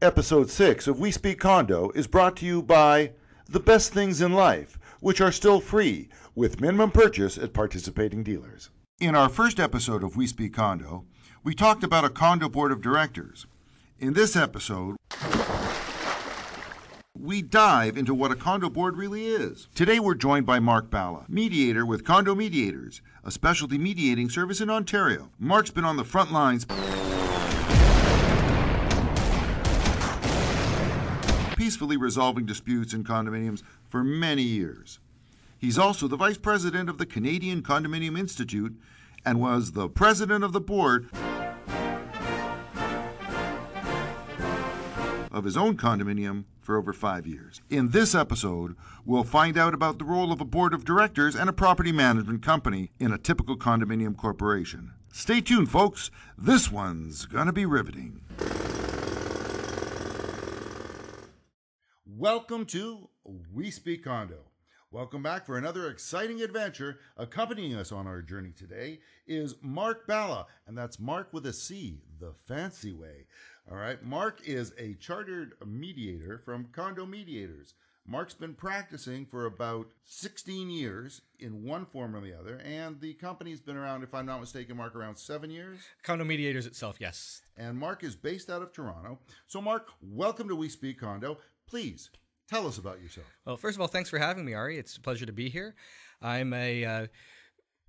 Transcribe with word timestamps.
Episode 0.00 0.48
6 0.48 0.86
of 0.86 1.00
We 1.00 1.10
Speak 1.10 1.40
Condo 1.40 1.90
is 1.90 2.06
brought 2.06 2.36
to 2.36 2.46
you 2.46 2.62
by 2.62 3.10
The 3.48 3.58
Best 3.58 3.92
Things 3.92 4.20
in 4.20 4.32
Life, 4.32 4.78
which 5.00 5.20
are 5.20 5.32
still 5.32 5.58
free 5.58 6.08
with 6.36 6.60
minimum 6.60 6.92
purchase 6.92 7.36
at 7.36 7.52
participating 7.52 8.22
dealers. 8.22 8.70
In 9.00 9.16
our 9.16 9.28
first 9.28 9.58
episode 9.58 10.04
of 10.04 10.16
We 10.16 10.28
Speak 10.28 10.54
Condo, 10.54 11.04
we 11.42 11.52
talked 11.52 11.82
about 11.82 12.04
a 12.04 12.10
condo 12.10 12.48
board 12.48 12.70
of 12.70 12.80
directors. 12.80 13.46
In 13.98 14.12
this 14.12 14.36
episode, 14.36 14.94
we 17.18 17.42
dive 17.42 17.96
into 17.96 18.14
what 18.14 18.30
a 18.30 18.36
condo 18.36 18.70
board 18.70 18.96
really 18.96 19.26
is. 19.26 19.66
Today 19.74 19.98
we're 19.98 20.14
joined 20.14 20.46
by 20.46 20.60
Marc 20.60 20.90
Bhalla, 20.90 21.24
mediator 21.28 21.84
with 21.84 22.04
Condo 22.04 22.36
Mediators, 22.36 23.02
a 23.24 23.32
specialty 23.32 23.78
mediating 23.78 24.30
service 24.30 24.60
in 24.60 24.70
Ontario. 24.70 25.30
Marc's 25.40 25.72
been 25.72 25.84
on 25.84 25.96
the 25.96 26.04
front 26.04 26.30
lines 26.30 26.64
peacefully 31.58 31.96
resolving 31.96 32.46
disputes 32.46 32.94
in 32.94 33.02
condominiums 33.02 33.64
for 33.88 34.04
many 34.04 34.44
years. 34.44 35.00
He's 35.58 35.76
also 35.76 36.06
the 36.06 36.16
vice 36.16 36.38
president 36.38 36.88
of 36.88 36.98
the 36.98 37.04
Canadian 37.04 37.62
Condominium 37.62 38.16
Institute 38.16 38.80
and 39.26 39.40
was 39.40 39.72
the 39.72 39.88
president 39.88 40.44
of 40.44 40.52
the 40.52 40.60
board 40.60 41.08
of 45.32 45.42
his 45.42 45.56
own 45.56 45.76
condominium 45.76 46.44
for 46.60 46.76
over 46.76 46.92
five 46.92 47.26
years. 47.26 47.60
In 47.68 47.88
this 47.88 48.14
episode, 48.14 48.76
we'll 49.04 49.24
find 49.24 49.58
out 49.58 49.74
about 49.74 49.98
the 49.98 50.04
role 50.04 50.30
of 50.30 50.40
a 50.40 50.44
board 50.44 50.72
of 50.72 50.84
directors 50.84 51.34
and 51.34 51.50
a 51.50 51.52
property 51.52 51.90
management 51.90 52.40
company 52.40 52.92
in 53.00 53.12
a 53.12 53.18
typical 53.18 53.56
condominium 53.56 54.16
corporation. 54.16 54.92
Stay 55.12 55.40
tuned, 55.40 55.72
folks. 55.72 56.12
This 56.38 56.70
one's 56.70 57.26
gonna 57.26 57.52
be 57.52 57.66
riveting. 57.66 58.20
Welcome 62.16 62.64
to 62.66 63.10
We 63.52 63.70
Speak 63.70 64.04
Condo. 64.04 64.38
Welcome 64.90 65.22
back 65.22 65.44
for 65.44 65.58
another 65.58 65.90
exciting 65.90 66.40
adventure. 66.40 67.00
Accompanying 67.18 67.74
us 67.74 67.92
on 67.92 68.06
our 68.06 68.22
journey 68.22 68.52
today 68.56 69.00
is 69.26 69.56
Marc 69.60 70.06
Bhalla, 70.06 70.46
and 70.66 70.76
that's 70.76 70.98
Marc 70.98 71.34
with 71.34 71.44
a 71.44 71.52
C, 71.52 72.00
the 72.18 72.32
fancy 72.32 72.92
way. 72.92 73.26
All 73.70 73.76
right, 73.76 74.02
Marc 74.02 74.40
is 74.48 74.72
a 74.78 74.94
chartered 74.94 75.52
mediator 75.66 76.38
from 76.38 76.68
Condo 76.72 77.04
Mediators. 77.04 77.74
Marc's 78.06 78.32
been 78.32 78.54
practicing 78.54 79.26
for 79.26 79.44
about 79.44 79.88
16 80.04 80.70
years 80.70 81.20
in 81.38 81.62
one 81.62 81.84
form 81.84 82.16
or 82.16 82.22
the 82.22 82.32
other, 82.32 82.58
and 82.64 82.98
the 83.02 83.12
company's 83.12 83.60
been 83.60 83.76
around, 83.76 84.02
if 84.02 84.14
I'm 84.14 84.24
not 84.24 84.40
mistaken, 84.40 84.78
Marc, 84.78 84.96
around 84.96 85.16
seven 85.16 85.50
years. 85.50 85.78
Condo 86.02 86.24
Mediators 86.24 86.64
itself, 86.64 86.96
yes. 86.98 87.42
And 87.54 87.76
Marc 87.76 88.02
is 88.02 88.16
based 88.16 88.48
out 88.48 88.62
of 88.62 88.72
Toronto. 88.72 89.18
So, 89.46 89.60
Marc, 89.60 89.88
welcome 90.00 90.48
to 90.48 90.56
We 90.56 90.70
Speak 90.70 90.98
Condo. 91.00 91.36
Please 91.68 92.10
tell 92.48 92.66
us 92.66 92.78
about 92.78 93.02
yourself. 93.02 93.26
Well, 93.44 93.56
first 93.56 93.76
of 93.76 93.80
all, 93.80 93.88
thanks 93.88 94.08
for 94.08 94.18
having 94.18 94.44
me, 94.44 94.54
Ari. 94.54 94.78
It's 94.78 94.96
a 94.96 95.00
pleasure 95.00 95.26
to 95.26 95.32
be 95.32 95.48
here. 95.50 95.74
I'm 96.22 96.52
a 96.54 96.84
uh, 96.84 97.06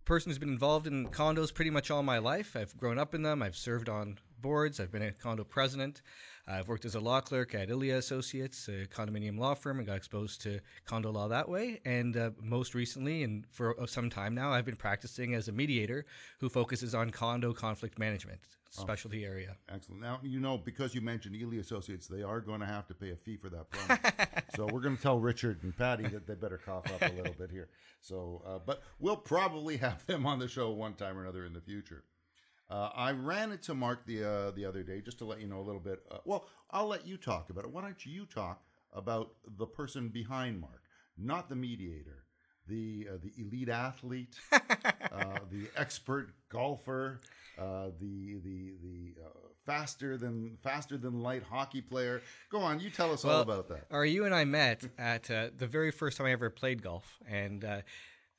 person 0.05 0.29
who's 0.29 0.37
been 0.37 0.49
involved 0.49 0.85
in 0.85 1.07
condos 1.07 1.53
pretty 1.53 1.71
much 1.71 1.89
all 1.89 2.03
my 2.03 2.17
life. 2.17 2.55
I've 2.55 2.75
grown 2.75 2.99
up 2.99 3.15
in 3.15 3.21
them. 3.21 3.41
I've 3.41 3.55
served 3.55 3.87
on 3.87 4.17
boards. 4.41 4.79
I've 4.79 4.91
been 4.91 5.01
a 5.01 5.11
condo 5.11 5.43
president. 5.43 6.01
I've 6.49 6.67
worked 6.67 6.85
as 6.85 6.95
a 6.95 6.99
law 6.99 7.21
clerk 7.21 7.53
at 7.53 7.69
Elia 7.69 7.97
Associates, 7.97 8.67
a 8.67 8.87
condominium 8.87 9.37
law 9.37 9.53
firm, 9.53 9.77
and 9.77 9.85
got 9.85 9.97
exposed 9.97 10.41
to 10.41 10.59
condo 10.85 11.11
law 11.11 11.27
that 11.27 11.47
way. 11.47 11.79
And 11.85 12.17
uh, 12.17 12.31
most 12.41 12.73
recently, 12.73 13.23
and 13.23 13.45
for 13.51 13.75
some 13.85 14.09
time 14.09 14.33
now, 14.33 14.51
I've 14.51 14.65
been 14.65 14.75
practicing 14.75 15.35
as 15.35 15.47
a 15.47 15.51
mediator 15.51 16.05
who 16.39 16.49
focuses 16.49 16.95
on 16.95 17.11
condo 17.11 17.53
conflict 17.53 17.99
management, 17.99 18.39
specialty 18.71 19.25
oh, 19.25 19.29
area. 19.29 19.57
Excellent. 19.71 20.01
Now, 20.01 20.19
you 20.23 20.39
know, 20.39 20.57
because 20.57 20.95
you 20.95 21.01
mentioned 21.01 21.35
Elia 21.35 21.59
Associates, 21.59 22.07
they 22.07 22.23
are 22.23 22.41
going 22.41 22.61
to 22.61 22.65
have 22.65 22.87
to 22.87 22.95
pay 22.95 23.11
a 23.11 23.15
fee 23.15 23.37
for 23.37 23.49
that 23.49 24.45
so 24.55 24.65
we're 24.65 24.81
going 24.81 24.95
to 24.95 25.01
tell 25.01 25.19
Richard 25.19 25.61
and 25.61 25.77
Patty 25.77 26.07
that 26.07 26.25
they 26.25 26.33
better 26.33 26.57
cough 26.57 26.91
up 26.91 27.01
a 27.01 27.13
little 27.13 27.33
bit 27.33 27.51
here. 27.51 27.69
So, 28.01 28.41
uh, 28.47 28.59
but 28.65 28.81
we'll 28.97 29.17
probably 29.17 29.77
have 29.77 30.03
them 30.07 30.25
on 30.25 30.39
the 30.39 30.47
show 30.47 30.71
one 30.71 30.95
time 30.95 31.17
or 31.17 31.21
another 31.21 31.45
in 31.45 31.53
the 31.53 31.61
future. 31.61 32.03
Uh, 32.69 32.89
I 32.95 33.11
ran 33.11 33.51
into 33.51 33.73
Marc 33.73 34.05
the 34.05 34.23
uh, 34.23 34.51
the 34.51 34.65
other 34.65 34.83
day 34.83 35.01
just 35.01 35.17
to 35.19 35.25
let 35.25 35.41
you 35.41 35.47
know 35.47 35.59
a 35.59 35.65
little 35.65 35.81
bit. 35.81 36.03
Uh, 36.11 36.17
well, 36.25 36.45
I'll 36.69 36.87
let 36.87 37.07
you 37.07 37.17
talk 37.17 37.49
about 37.49 37.63
it. 37.65 37.71
Why 37.71 37.81
don't 37.81 38.05
you 38.05 38.25
talk 38.25 38.61
about 38.93 39.31
the 39.57 39.65
person 39.65 40.09
behind 40.09 40.59
Marc, 40.59 40.83
not 41.17 41.49
the 41.49 41.55
mediator, 41.55 42.25
the 42.67 43.07
uh, 43.11 43.17
the 43.23 43.33
elite 43.41 43.69
athlete, 43.69 44.35
uh, 44.51 44.59
the 45.51 45.67
expert 45.75 46.29
golfer, 46.49 47.21
uh, 47.57 47.87
the 47.99 48.35
the 48.43 48.73
the 48.83 49.13
faster 49.65 50.15
than 50.15 50.55
faster 50.61 50.95
than 50.95 51.21
light 51.21 51.41
hockey 51.41 51.81
player. 51.81 52.21
Go 52.51 52.59
on, 52.59 52.79
you 52.79 52.91
tell 52.91 53.11
us 53.11 53.23
well, 53.23 53.37
all 53.37 53.41
about 53.41 53.67
that. 53.69 53.85
Are 53.89 54.05
you 54.05 54.25
and 54.25 54.35
I 54.35 54.45
met 54.45 54.87
at 54.99 55.23
the 55.23 55.67
very 55.67 55.89
first 55.89 56.17
time 56.17 56.27
I 56.27 56.33
ever 56.33 56.51
played 56.51 56.83
golf, 56.83 57.17
and 57.27 57.65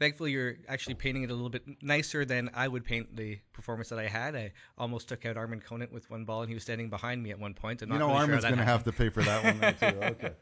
thankfully 0.01 0.33
you're 0.33 0.57
actually 0.67 0.95
painting 0.95 1.23
it 1.23 1.31
a 1.31 1.35
little 1.35 1.51
bit 1.51 1.63
nicer 1.83 2.25
than 2.25 2.51
I 2.55 2.67
would 2.67 2.85
paint 2.85 3.15
the 3.15 3.39
performance 3.53 3.91
that 3.91 4.01
I 4.01 4.09
had. 4.09 4.35
I 4.35 4.53
almost 4.77 5.09
took 5.09 5.25
out 5.25 5.37
Armin 5.37 5.61
Conant 5.61 5.93
with 5.93 6.11
one 6.11 6.25
ball, 6.25 6.41
and 6.41 6.49
he 6.49 6.55
was 6.55 6.65
standing 6.65 6.91
behind 6.91 7.23
me 7.23 7.31
at 7.31 7.39
one 7.39 7.55
point. 7.55 7.83
I'm 7.83 7.93
you 7.93 7.99
know, 7.99 8.09
really 8.09 8.19
Armin's 8.19 8.43
sure 8.43 8.51
going 8.51 8.59
to 8.59 8.65
have 8.65 8.83
to 8.85 8.93
pay 8.93 9.11
for 9.11 9.23
that 9.23 9.45
one 9.45 9.75
too. 9.75 10.01
Okay. 10.11 10.33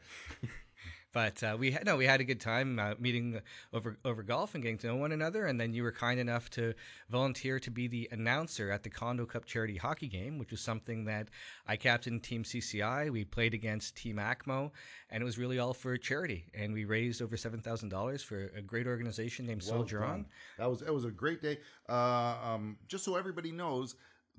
But 1.11 1.41
uh, 1.43 1.57
we 1.57 1.71
had 1.71 1.85
no, 1.85 1.97
we 1.97 2.05
had 2.05 2.21
a 2.21 2.23
good 2.23 2.39
time 2.39 2.77
uh, 2.77 2.93
meeting 2.99 3.41
over 3.73 3.97
over 4.05 4.21
golf 4.21 4.53
and 4.53 4.63
getting 4.63 4.77
to 4.79 4.87
know 4.87 4.95
one 4.95 5.11
another. 5.11 5.45
And 5.47 5.59
then 5.59 5.73
you 5.73 5.81
were 5.81 5.91
kind 5.91 6.19
enough 6.19 6.49
to 6.51 6.75
volunteer 7.09 7.59
to 7.59 7.71
be 7.71 7.87
the 7.87 8.07
announcer 8.11 8.69
at 8.69 8.83
the 8.83 8.91
Condo 8.91 9.25
Cup 9.25 9.45
charity 9.45 9.77
hockey 9.77 10.07
game, 10.07 10.37
which 10.37 10.51
was 10.51 10.61
something 10.61 11.05
that 11.05 11.29
I 11.65 11.77
captained 11.77 12.21
Team 12.21 12.43
CCI. 12.43 13.09
We 13.09 13.25
played 13.25 13.55
against 13.55 13.95
Team 13.95 14.17
ACMO, 14.17 14.71
and 15.09 15.21
it 15.21 15.25
was 15.25 15.39
really 15.39 15.57
all 15.57 15.73
for 15.73 15.97
charity. 15.97 16.45
And 16.53 16.73
we 16.73 16.85
raised 16.85 17.23
over 17.23 17.37
seven 17.37 17.59
thousand 17.59 17.89
dollars 17.89 18.21
for 18.21 18.51
a 18.55 18.61
great 18.61 18.85
organization 18.85 19.47
named 19.47 19.63
well 19.63 19.77
Soldier 19.77 19.99
done. 20.01 20.09
On. 20.09 20.25
That 20.59 20.69
was 20.69 20.83
it 20.83 20.93
was 20.93 21.05
a 21.05 21.11
great 21.11 21.41
day. 21.41 21.57
Uh, 21.87 22.35
um, 22.43 22.77
just 22.87 23.03
so 23.03 23.15
everybody 23.15 23.51
knows, 23.51 23.95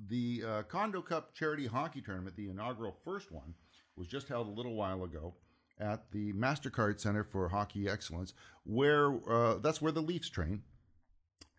the 0.08 0.44
uh, 0.46 0.62
Condo 0.62 1.02
Cup 1.02 1.34
charity 1.34 1.66
hockey 1.66 2.00
tournament, 2.00 2.36
the 2.36 2.48
inaugural 2.48 2.94
first 3.04 3.32
one, 3.32 3.54
was 3.96 4.06
just 4.06 4.28
held 4.28 4.46
a 4.46 4.50
little 4.50 4.74
while 4.74 5.02
ago 5.02 5.34
at 5.80 6.10
the 6.12 6.32
Mastercard 6.32 7.00
Center 7.00 7.24
for 7.24 7.48
Hockey 7.48 7.88
Excellence, 7.88 8.34
where 8.64 9.12
uh, 9.28 9.58
that's 9.58 9.80
where 9.80 9.92
the 9.92 10.02
Leafs 10.02 10.28
train. 10.28 10.62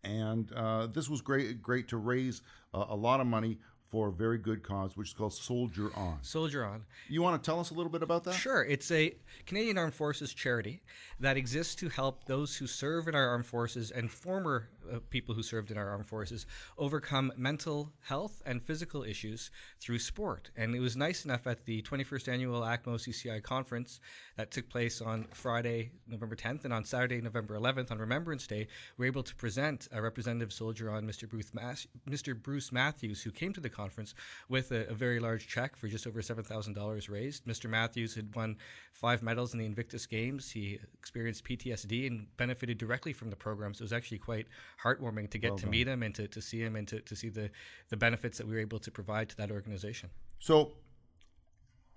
And 0.03 0.51
uh, 0.53 0.87
this 0.87 1.09
was 1.09 1.21
great, 1.21 1.61
great 1.61 1.87
to 1.89 1.97
raise 1.97 2.41
uh, 2.73 2.85
a 2.89 2.95
lot 2.95 3.19
of 3.19 3.27
money 3.27 3.59
for 3.91 4.07
a 4.07 4.11
very 4.11 4.37
good 4.37 4.63
cause, 4.63 4.95
which 4.95 5.09
is 5.09 5.13
called 5.13 5.33
Soldier 5.33 5.91
On. 5.95 6.17
Soldier 6.21 6.65
On. 6.65 6.85
You 7.09 7.21
want 7.21 7.43
to 7.43 7.45
tell 7.45 7.59
us 7.59 7.71
a 7.71 7.73
little 7.73 7.91
bit 7.91 8.01
about 8.01 8.23
that? 8.23 8.35
Sure. 8.35 8.63
It's 8.63 8.89
a 8.89 9.13
Canadian 9.45 9.77
Armed 9.77 9.93
Forces 9.93 10.33
charity 10.33 10.81
that 11.19 11.35
exists 11.35 11.75
to 11.75 11.89
help 11.89 12.23
those 12.23 12.55
who 12.55 12.67
serve 12.67 13.09
in 13.09 13.15
our 13.15 13.27
armed 13.27 13.45
forces 13.45 13.91
and 13.91 14.09
former 14.09 14.69
uh, 14.91 14.99
people 15.09 15.35
who 15.35 15.43
served 15.43 15.71
in 15.71 15.77
our 15.77 15.89
armed 15.89 16.07
forces 16.07 16.45
overcome 16.77 17.31
mental 17.35 17.91
health 18.01 18.41
and 18.45 18.63
physical 18.63 19.03
issues 19.03 19.51
through 19.79 19.99
sport. 19.99 20.51
And 20.55 20.75
it 20.75 20.79
was 20.79 20.95
nice 20.95 21.25
enough 21.25 21.47
at 21.47 21.65
the 21.65 21.81
21st 21.81 22.27
annual 22.27 22.61
ACMO 22.61 22.95
CCI 22.95 23.43
conference 23.43 23.99
that 24.37 24.51
took 24.51 24.69
place 24.69 25.01
on 25.01 25.25
Friday, 25.33 25.91
November 26.07 26.35
10th, 26.35 26.65
and 26.65 26.73
on 26.73 26.85
Saturday, 26.85 27.21
November 27.21 27.57
11th, 27.57 27.91
on 27.91 27.97
Remembrance 27.99 28.47
Day, 28.47 28.67
we 28.97 29.03
were 29.03 29.07
able 29.07 29.23
to 29.23 29.35
present 29.35 29.87
a 29.91 30.01
representative 30.01 30.53
soldier 30.53 30.89
on 30.89 31.05
Mr. 31.05 31.27
Bruce, 31.27 31.53
Mas- 31.53 31.87
Mr. 32.09 32.39
Bruce 32.39 32.71
Matthews, 32.71 33.21
who 33.21 33.31
came 33.31 33.53
to 33.53 33.61
the 33.61 33.69
conference 33.69 34.13
with 34.49 34.71
a, 34.71 34.87
a 34.87 34.93
very 34.93 35.19
large 35.19 35.47
check 35.47 35.75
for 35.75 35.87
just 35.87 36.07
over 36.07 36.21
$7,000 36.21 37.09
raised. 37.09 37.45
Mr. 37.45 37.69
Matthews 37.69 38.15
had 38.15 38.33
won 38.35 38.57
five 38.93 39.21
medals 39.23 39.53
in 39.53 39.59
the 39.59 39.65
Invictus 39.65 40.05
Games. 40.05 40.51
He 40.51 40.79
experienced 40.93 41.43
PTSD 41.45 42.07
and 42.07 42.27
benefited 42.37 42.77
directly 42.77 43.13
from 43.13 43.29
the 43.29 43.35
program. 43.35 43.73
So 43.73 43.81
it 43.81 43.85
was 43.85 43.93
actually 43.93 44.19
quite 44.19 44.47
heartwarming 44.83 45.29
to 45.31 45.37
get 45.37 45.51
well 45.51 45.57
to 45.59 45.67
meet 45.67 45.87
him 45.87 46.03
and 46.03 46.13
to, 46.15 46.27
to 46.27 46.41
see 46.41 46.59
him 46.59 46.75
and 46.75 46.87
to, 46.87 46.99
to 47.01 47.15
see 47.15 47.29
the, 47.29 47.49
the 47.89 47.97
benefits 47.97 48.37
that 48.37 48.47
we 48.47 48.53
were 48.55 48.59
able 48.59 48.79
to 48.79 48.91
provide 48.91 49.29
to 49.29 49.37
that 49.37 49.51
organization. 49.51 50.09
So, 50.39 50.73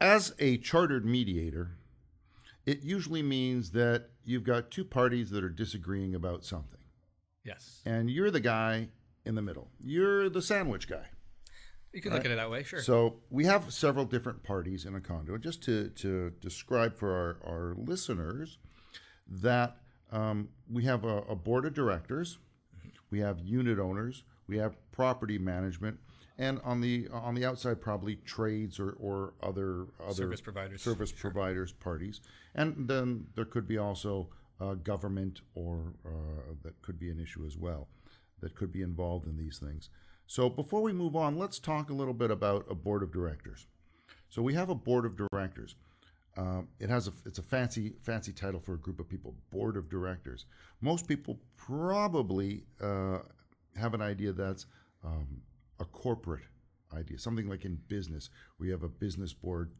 as 0.00 0.34
a 0.38 0.58
chartered 0.58 1.04
mediator, 1.04 1.78
it 2.66 2.82
usually 2.82 3.22
means 3.22 3.70
that 3.70 4.10
you've 4.24 4.44
got 4.44 4.70
two 4.70 4.84
parties 4.84 5.30
that 5.30 5.44
are 5.44 5.48
disagreeing 5.48 6.14
about 6.14 6.44
something. 6.44 6.80
Yes. 7.44 7.80
And 7.84 8.10
you're 8.10 8.30
the 8.30 8.40
guy 8.40 8.88
in 9.24 9.34
the 9.34 9.42
middle. 9.42 9.68
You're 9.80 10.28
the 10.28 10.42
sandwich 10.42 10.88
guy. 10.88 11.06
You 11.92 12.00
can 12.00 12.10
right? 12.10 12.16
look 12.16 12.24
at 12.24 12.32
it 12.32 12.36
that 12.36 12.50
way, 12.50 12.64
sure. 12.64 12.82
So 12.82 13.20
we 13.30 13.44
have 13.44 13.72
several 13.72 14.04
different 14.04 14.42
parties 14.42 14.84
in 14.84 14.94
a 14.94 15.00
condo. 15.00 15.38
Just 15.38 15.62
to, 15.64 15.90
to 15.90 16.32
describe 16.40 16.96
for 16.96 17.12
our, 17.12 17.52
our 17.52 17.74
listeners 17.76 18.58
that 19.28 19.76
um, 20.10 20.48
we 20.70 20.84
have 20.84 21.04
a, 21.04 21.18
a, 21.22 21.36
board 21.36 21.66
of 21.66 21.74
directors. 21.74 22.38
We 23.14 23.20
have 23.20 23.38
unit 23.38 23.78
owners, 23.78 24.24
we 24.48 24.58
have 24.58 24.74
property 24.90 25.38
management, 25.38 25.98
and 26.36 26.60
on 26.64 26.80
the 26.80 27.06
on 27.12 27.36
the 27.36 27.44
outside 27.44 27.80
probably 27.80 28.16
trades 28.16 28.80
or, 28.80 28.96
or 28.98 29.34
other 29.40 29.86
other 30.02 30.14
service 30.14 30.40
providers 30.40 30.82
service 30.82 31.10
sure. 31.10 31.30
providers 31.30 31.70
parties 31.72 32.20
and 32.56 32.88
then 32.88 33.26
there 33.36 33.44
could 33.44 33.68
be 33.68 33.78
also 33.78 34.28
uh, 34.60 34.74
government 34.74 35.42
or 35.54 35.94
uh, 36.04 36.54
that 36.64 36.74
could 36.82 36.98
be 36.98 37.08
an 37.08 37.20
issue 37.20 37.46
as 37.46 37.56
well 37.56 37.86
that 38.40 38.56
could 38.56 38.72
be 38.72 38.82
involved 38.82 39.28
in 39.28 39.36
these 39.36 39.58
things 39.58 39.90
so 40.26 40.48
before 40.48 40.82
we 40.82 40.92
move 40.92 41.14
on 41.14 41.38
let's 41.38 41.60
talk 41.60 41.88
a 41.88 41.94
little 41.94 42.18
bit 42.24 42.32
about 42.32 42.66
a 42.68 42.74
board 42.74 43.04
of 43.04 43.12
directors 43.12 43.68
So 44.34 44.42
we 44.42 44.54
have 44.54 44.68
a 44.68 44.74
board 44.74 45.04
of 45.06 45.16
directors. 45.16 45.76
Um, 46.36 46.68
it 46.80 46.90
has 46.90 47.06
a 47.06 47.12
it's 47.24 47.38
a 47.38 47.42
fancy 47.42 47.94
fancy 48.02 48.32
title 48.32 48.60
for 48.60 48.74
a 48.74 48.78
group 48.78 48.98
of 48.98 49.08
people, 49.08 49.34
board 49.50 49.76
of 49.76 49.88
directors. 49.88 50.46
Most 50.80 51.06
people 51.06 51.38
probably 51.56 52.64
uh, 52.80 53.18
have 53.76 53.94
an 53.94 54.02
idea 54.02 54.32
that's 54.32 54.66
um, 55.04 55.42
a 55.78 55.84
corporate 55.84 56.42
idea, 56.92 57.18
something 57.18 57.48
like 57.48 57.64
in 57.64 57.78
business. 57.88 58.30
We 58.58 58.70
have 58.70 58.82
a 58.82 58.88
business 58.88 59.32
board. 59.32 59.72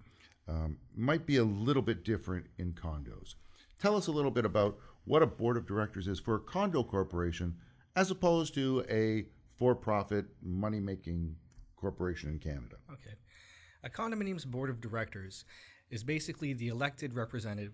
Um, 0.46 0.78
might 0.94 1.26
be 1.26 1.38
a 1.38 1.44
little 1.44 1.82
bit 1.82 2.04
different 2.04 2.46
in 2.58 2.74
condos. 2.74 3.34
Tell 3.80 3.96
us 3.96 4.08
a 4.08 4.12
little 4.12 4.30
bit 4.30 4.44
about 4.44 4.78
what 5.04 5.22
a 5.22 5.26
board 5.26 5.56
of 5.56 5.66
directors 5.66 6.06
is 6.06 6.20
for 6.20 6.34
a 6.36 6.40
condo 6.40 6.82
corporation, 6.82 7.56
as 7.96 8.10
opposed 8.10 8.54
to 8.54 8.84
a 8.90 9.26
for-profit 9.56 10.26
money-making 10.42 11.36
corporation 11.76 12.30
in 12.30 12.38
Canada. 12.38 12.76
Okay. 12.92 13.16
A 13.82 13.88
condominium's 13.88 14.44
board 14.44 14.70
of 14.70 14.80
directors 14.80 15.44
is 15.90 16.04
basically 16.04 16.52
the 16.52 16.68
elected 16.68 17.14
representative, 17.14 17.72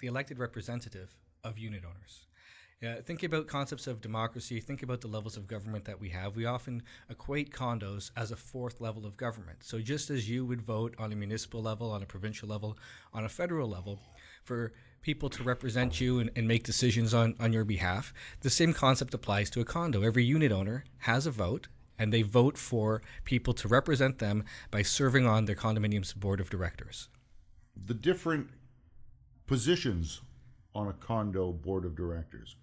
the 0.00 0.06
elected 0.06 0.38
representative 0.38 1.14
of 1.44 1.58
unit 1.58 1.82
owners. 1.84 2.26
Uh, 2.84 3.00
think 3.00 3.22
about 3.22 3.46
concepts 3.46 3.86
of 3.86 4.00
democracy. 4.00 4.58
Think 4.58 4.82
about 4.82 5.00
the 5.00 5.06
levels 5.06 5.36
of 5.36 5.46
government 5.46 5.84
that 5.84 6.00
we 6.00 6.08
have. 6.08 6.34
We 6.34 6.46
often 6.46 6.82
equate 7.08 7.52
condos 7.52 8.10
as 8.16 8.32
a 8.32 8.36
fourth 8.36 8.80
level 8.80 9.06
of 9.06 9.16
government. 9.16 9.58
So 9.62 9.78
just 9.78 10.10
as 10.10 10.28
you 10.28 10.44
would 10.44 10.62
vote 10.62 10.96
on 10.98 11.12
a 11.12 11.16
municipal 11.16 11.62
level, 11.62 11.92
on 11.92 12.02
a 12.02 12.06
provincial 12.06 12.48
level, 12.48 12.76
on 13.14 13.24
a 13.24 13.28
federal 13.28 13.68
level, 13.68 14.00
for 14.42 14.72
people 15.00 15.30
to 15.30 15.44
represent 15.44 16.00
you 16.00 16.18
and, 16.18 16.30
and 16.34 16.48
make 16.48 16.64
decisions 16.64 17.14
on, 17.14 17.36
on 17.38 17.52
your 17.52 17.64
behalf, 17.64 18.12
the 18.40 18.50
same 18.50 18.72
concept 18.72 19.14
applies 19.14 19.48
to 19.50 19.60
a 19.60 19.64
condo. 19.64 20.02
Every 20.02 20.24
unit 20.24 20.50
owner 20.50 20.84
has 20.98 21.24
a 21.24 21.30
vote, 21.30 21.68
and 22.02 22.12
they 22.12 22.22
vote 22.22 22.58
for 22.58 23.00
people 23.24 23.54
to 23.54 23.68
represent 23.68 24.18
them 24.18 24.42
by 24.72 24.82
serving 24.82 25.24
on 25.24 25.44
their 25.44 25.54
condominium's 25.54 26.12
board 26.12 26.40
of 26.40 26.50
directors. 26.50 27.08
The 27.76 27.94
different 27.94 28.48
positions 29.46 30.20
on 30.74 30.88
a 30.88 30.92
condo 30.92 31.52
board 31.52 31.84
of 31.84 31.94
directors 31.94 32.56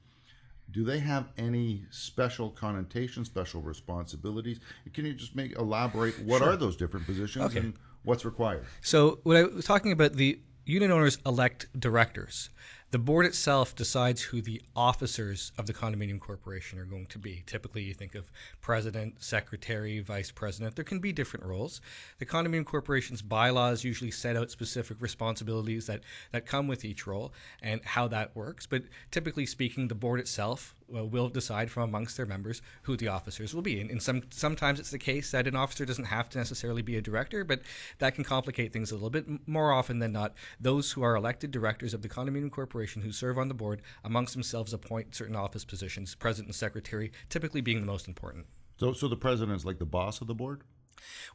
do 0.71 0.83
they 0.83 0.99
have 0.99 1.29
any 1.35 1.85
special 1.89 2.51
connotations, 2.51 3.25
special 3.25 3.59
responsibilities? 3.59 4.59
Can 4.93 5.03
you 5.03 5.13
just 5.15 5.35
make 5.35 5.57
elaborate 5.57 6.19
what 6.19 6.43
are 6.43 6.55
those 6.55 6.75
different 6.75 7.07
positions 7.07 7.45
Okay. 7.45 7.59
and 7.59 7.73
what's 8.03 8.23
required? 8.23 8.65
So, 8.81 9.19
what 9.23 9.35
I 9.35 9.43
was 9.45 9.65
talking 9.65 9.91
about, 9.91 10.13
the 10.13 10.39
unit 10.65 10.91
owners 10.91 11.17
elect 11.25 11.65
directors. 11.79 12.51
The 12.91 12.97
board 12.97 13.27
itself 13.27 13.75
decides 13.75 14.23
who 14.23 14.41
the 14.41 14.63
officers 14.75 15.51
of 15.59 15.67
the 15.67 15.73
condominium 15.73 16.19
corporation 16.19 16.79
are 16.79 16.85
going 16.85 17.05
to 17.07 17.19
be. 17.19 17.43
Typically, 17.45 17.83
you 17.83 17.93
think 17.93 18.15
of 18.15 18.31
president, 18.61 19.21
secretary, 19.21 19.99
vice 19.99 20.31
president. 20.31 20.75
There 20.75 20.83
can 20.83 20.97
be 20.97 21.11
different 21.11 21.45
roles. 21.45 21.81
The 22.17 22.25
condominium 22.25 22.65
corporation's 22.65 23.21
bylaws 23.21 23.83
usually 23.83 24.09
set 24.09 24.35
out 24.35 24.49
specific 24.49 24.97
responsibilities 24.99 25.85
that, 25.85 26.01
that 26.31 26.47
come 26.47 26.67
with 26.67 26.83
each 26.83 27.05
role 27.05 27.31
and 27.61 27.85
how 27.85 28.07
that 28.07 28.35
works. 28.35 28.65
But 28.65 28.85
typically 29.11 29.45
speaking, 29.45 29.87
the 29.87 29.93
board 29.93 30.19
itself 30.19 30.73
will 30.89 31.29
decide 31.29 31.69
from 31.71 31.83
amongst 31.83 32.17
their 32.17 32.25
members 32.25 32.61
who 32.83 32.97
the 32.97 33.07
officers 33.07 33.53
will 33.53 33.61
be. 33.61 33.79
And, 33.79 33.91
and 33.91 34.01
some 34.01 34.23
sometimes 34.29 34.79
it's 34.79 34.91
the 34.91 34.99
case 34.99 35.31
that 35.31 35.47
an 35.47 35.55
officer 35.55 35.85
doesn't 35.85 36.05
have 36.05 36.29
to 36.29 36.37
necessarily 36.37 36.81
be 36.81 36.97
a 36.97 37.01
director, 37.01 37.43
but 37.43 37.61
that 37.99 38.15
can 38.15 38.23
complicate 38.23 38.73
things 38.73 38.91
a 38.91 38.95
little 38.95 39.09
bit. 39.09 39.25
More 39.47 39.71
often 39.71 39.99
than 39.99 40.11
not, 40.11 40.33
those 40.59 40.91
who 40.91 41.01
are 41.03 41.15
elected 41.15 41.51
directors 41.51 41.93
of 41.93 42.01
the 42.01 42.09
condominium 42.09 42.51
corporation 42.51 43.01
who 43.01 43.11
serve 43.11 43.37
on 43.37 43.47
the 43.47 43.53
board 43.53 43.81
amongst 44.03 44.33
themselves 44.33 44.73
appoint 44.73 45.15
certain 45.15 45.35
office 45.35 45.65
positions, 45.65 46.15
president 46.15 46.49
and 46.49 46.55
secretary, 46.55 47.11
typically 47.29 47.61
being 47.61 47.79
the 47.79 47.85
most 47.85 48.07
important. 48.07 48.45
So, 48.77 48.93
so 48.93 49.07
the 49.07 49.17
president 49.17 49.57
is 49.57 49.65
like 49.65 49.79
the 49.79 49.85
boss 49.85 50.21
of 50.21 50.27
the 50.27 50.35
board. 50.35 50.61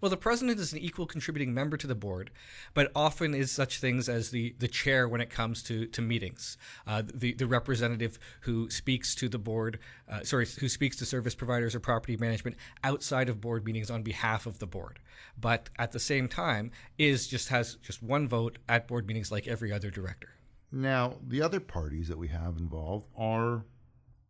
Well, 0.00 0.10
the 0.10 0.16
president 0.16 0.58
is 0.58 0.72
an 0.72 0.78
equal 0.78 1.06
contributing 1.06 1.54
member 1.54 1.76
to 1.76 1.86
the 1.86 1.94
board, 1.94 2.30
but 2.74 2.90
often 2.94 3.34
is 3.34 3.50
such 3.50 3.78
things 3.78 4.08
as 4.08 4.30
the, 4.30 4.54
the 4.58 4.68
chair 4.68 5.08
when 5.08 5.20
it 5.20 5.30
comes 5.30 5.62
to, 5.64 5.86
to 5.86 6.02
meetings. 6.02 6.56
Uh, 6.86 7.02
the, 7.12 7.32
the 7.34 7.46
representative 7.46 8.18
who 8.40 8.70
speaks 8.70 9.14
to 9.16 9.28
the 9.28 9.38
board, 9.38 9.78
uh, 10.08 10.22
sorry, 10.22 10.46
who 10.60 10.68
speaks 10.68 10.96
to 10.96 11.06
service 11.06 11.34
providers 11.34 11.74
or 11.74 11.80
property 11.80 12.16
management 12.16 12.56
outside 12.82 13.28
of 13.28 13.40
board 13.40 13.64
meetings 13.64 13.90
on 13.90 14.02
behalf 14.02 14.46
of 14.46 14.58
the 14.58 14.66
board. 14.66 14.98
But 15.40 15.70
at 15.78 15.92
the 15.92 16.00
same 16.00 16.28
time, 16.28 16.70
is 16.98 17.26
just 17.26 17.48
has 17.48 17.76
just 17.76 18.02
one 18.02 18.28
vote 18.28 18.58
at 18.68 18.86
board 18.88 19.06
meetings 19.06 19.32
like 19.32 19.46
every 19.46 19.72
other 19.72 19.90
director. 19.90 20.30
Now, 20.70 21.14
the 21.26 21.40
other 21.40 21.60
parties 21.60 22.08
that 22.08 22.18
we 22.18 22.28
have 22.28 22.56
involved 22.58 23.06
are 23.16 23.64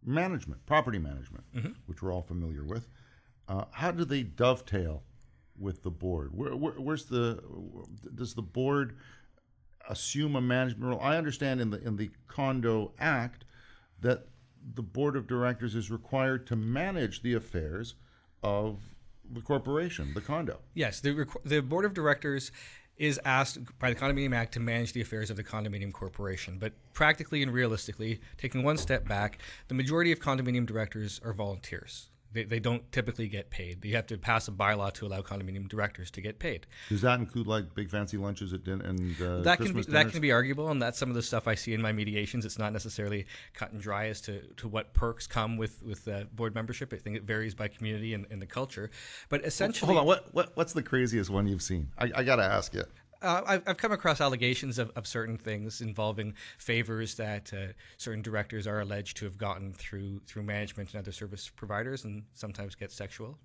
management, 0.05 0.67
property 0.67 0.99
management, 0.99 1.45
which 1.87 2.03
we're 2.03 2.13
all 2.13 2.23
familiar 2.23 2.65
with. 2.65 2.87
Uh, 3.49 3.65
how 3.73 3.91
do 3.91 4.05
they 4.05 4.23
dovetail 4.23 5.03
with 5.59 5.83
the 5.83 5.91
board? 5.91 6.31
Where, 6.35 6.56
where, 6.56 6.73
where's 6.73 7.06
the 7.06 7.43
does 8.15 8.35
the 8.35 8.43
board 8.43 8.97
assume 9.89 10.37
a 10.37 10.41
management 10.41 10.91
role? 10.91 11.01
I 11.01 11.17
understand 11.17 11.61
in 11.61 11.71
the 11.71 11.83
in 11.83 11.97
the 11.97 12.11
Condo 12.29 12.93
Act 12.99 13.45
that 14.01 14.27
the 14.75 14.83
board 14.83 15.17
of 15.17 15.27
directors 15.27 15.75
is 15.75 15.91
required 15.91 16.47
to 16.47 16.56
manage 16.56 17.23
the 17.23 17.35
affairs 17.35 17.95
of 18.43 18.81
the 19.31 19.41
corporation, 19.41 20.12
the 20.15 20.21
condo. 20.21 20.61
Yes, 20.75 21.01
the, 21.01 21.27
the 21.45 21.61
board 21.61 21.85
of 21.85 21.95
directors 21.95 22.53
is 22.97 23.19
asked 23.25 23.59
by 23.79 23.93
the 23.93 23.99
Condominium 23.99 24.35
Act 24.35 24.53
to 24.55 24.61
manage 24.61 24.93
the 24.93 25.01
affairs 25.01 25.31
of 25.31 25.37
the 25.37 25.43
condominium 25.43 25.93
corporation. 25.93 26.59
But 26.59 26.73
practically 26.93 27.43
and 27.43 27.53
realistically, 27.53 28.21
taking 28.39 28.62
one 28.62 28.77
step 28.77 29.09
back, 29.09 29.39
the 29.69 29.75
majority 29.75 30.12
of 30.12 30.21
condominium 30.21 30.67
directors 30.67 31.21
are 31.25 31.33
volunteers. 31.33 32.11
They, 32.35 32.45
they 32.45 32.61
don't 32.61 32.91
typically 32.93 33.29
get 33.29 33.51
paid. 33.51 33.85
You 33.85 33.95
have 33.97 34.07
to 34.09 34.19
pass 34.19 34.49
a 34.49 34.51
bylaw 34.51 34.93
to 34.95 35.07
allow 35.07 35.23
condominium 35.23 35.69
directors 35.69 36.11
to 36.13 36.21
get 36.21 36.39
paid. 36.39 36.67
Does 36.89 37.01
that 37.03 37.21
include 37.21 37.47
like 37.47 37.75
big 37.75 37.91
fancy 37.91 38.17
lunches 38.17 38.53
at 38.53 38.67
and 38.67 39.23
uh, 39.23 39.41
That 39.41 39.59
can 39.59 39.69
be 39.69 39.73
Christmas 39.73 39.87
that 39.87 40.11
can 40.11 40.21
be 40.21 40.33
arguable, 40.33 40.71
and 40.71 40.83
that's 40.83 40.99
some 40.99 41.09
of 41.09 41.15
the 41.15 41.23
stuff 41.23 41.47
I 41.47 41.55
see 41.55 41.73
in 41.73 41.81
my 41.81 41.93
mediations. 41.93 42.45
It's 42.45 42.59
not 42.59 42.73
necessarily 42.73 43.27
cut 43.55 43.73
and 43.73 43.81
dry 43.81 44.09
as 44.09 44.21
to, 44.23 44.41
to 44.57 44.69
what 44.69 44.93
perks 44.95 45.27
come 45.27 45.57
with 45.57 45.83
with 45.83 46.09
uh, 46.09 46.25
board 46.33 46.55
membership. 46.55 46.93
I 46.93 46.97
think 46.97 47.17
it 47.17 47.23
varies 47.23 47.55
by 47.55 47.69
community 47.69 48.15
and, 48.15 48.27
and 48.31 48.43
the 48.43 48.47
culture, 48.47 48.91
but 49.29 49.45
essentially, 49.45 49.87
Hold 49.87 50.01
on, 50.01 50.07
what, 50.07 50.35
what 50.35 50.57
what's 50.57 50.73
the 50.73 50.83
craziest 50.83 51.31
one 51.31 51.47
you've 51.47 51.63
seen? 51.63 51.89
I, 51.99 52.11
I 52.17 52.25
gotta 52.25 52.45
ask 52.45 52.75
you. 52.75 52.85
Uh, 53.25 53.43
I've, 53.47 53.62
I've 53.67 53.76
come 53.79 53.91
across 53.91 54.21
allegations 54.21 54.79
of, 54.79 54.91
of 54.97 55.06
certain 55.06 55.38
things 55.38 55.81
involving 55.81 56.35
favors 56.59 57.15
that 57.15 57.53
uh, 57.55 57.73
certain 57.97 58.21
directors 58.21 58.67
are 58.67 58.81
alleged 58.81 59.17
to 59.19 59.25
have 59.25 59.38
gotten 59.38 59.73
through 59.73 60.21
through 60.26 60.43
management 60.43 60.93
and 60.93 61.00
other 61.00 61.12
service 61.12 61.50
providers, 61.56 62.05
and 62.05 62.25
sometimes 62.35 62.75
get 62.75 62.93
sexual. 62.93 63.38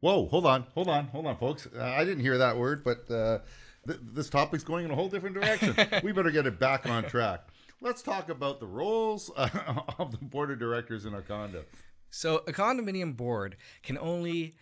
Whoa, 0.00 0.26
hold 0.26 0.46
on, 0.46 0.66
hold 0.74 0.88
on, 0.88 1.08
hold 1.08 1.26
on, 1.26 1.36
folks. 1.36 1.68
Uh, 1.76 1.82
I 1.82 2.04
didn't 2.04 2.20
hear 2.20 2.38
that 2.38 2.56
word, 2.56 2.84
but 2.84 3.10
uh, 3.10 3.40
th- 3.86 4.00
this 4.02 4.30
topic's 4.30 4.64
going 4.64 4.86
in 4.86 4.90
a 4.90 4.94
whole 4.94 5.08
different 5.08 5.34
direction. 5.34 5.76
we 6.02 6.12
better 6.12 6.30
get 6.30 6.46
it 6.46 6.58
back 6.58 6.88
on 6.88 7.04
track. 7.04 7.48
Let's 7.82 8.02
talk 8.02 8.30
about 8.30 8.60
the 8.60 8.66
roles 8.66 9.30
uh, 9.36 9.48
of 9.98 10.10
the 10.10 10.18
board 10.18 10.50
of 10.50 10.58
directors 10.58 11.04
in 11.04 11.12
a 11.14 11.20
condo. 11.20 11.64
So 12.10 12.36
a 12.46 12.52
condominium 12.52 13.14
board 13.14 13.56
can 13.82 13.98
only 13.98 14.56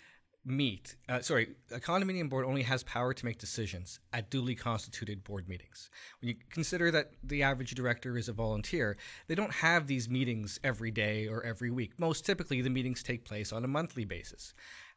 meet. 0.45 0.97
Uh, 1.09 1.21
sorry, 1.21 1.55
a 1.71 1.81
condominium 1.81 2.29
board 2.29 2.45
only 2.45 2.63
has 2.63 2.83
power 2.83 3.15
to 3.15 3.25
make 3.25 3.39
decisions 3.39 4.01
at 4.13 4.31
duly 4.31 4.55
constituted 4.55 5.25
board 5.25 5.49
meetings. 5.49 5.91
When 6.21 6.29
you 6.29 6.37
consider 6.51 6.91
that 6.91 7.13
the 7.23 7.43
average 7.43 7.75
director 7.75 8.17
is 8.19 8.29
a 8.29 8.33
volunteer, 8.33 8.97
they 9.27 9.35
don't 9.35 9.53
have 9.53 9.87
these 9.87 10.09
meetings 10.09 10.61
every 10.63 10.91
day 10.91 11.27
or 11.29 11.43
every 11.45 11.71
week. 11.71 11.93
Most 11.99 12.27
typically, 12.27 12.61
the 12.61 12.71
meetings 12.71 13.03
take 13.03 13.25
place 13.25 13.53
on 13.53 13.65
a 13.65 13.69
monthly 13.69 14.05
basis. 14.05 14.55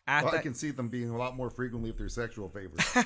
Well, 0.07 0.35
I 0.35 0.41
can 0.41 0.53
see 0.53 0.71
them 0.71 0.87
being 0.87 1.09
a 1.09 1.17
lot 1.17 1.35
more 1.35 1.49
frequently 1.49 1.89
if 1.89 1.97
they're 1.97 2.07
sexual 2.07 2.47
favors. 2.47 2.79